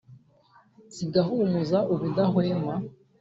zigahumuza 0.95 1.77
ubudahwema. 1.93 2.73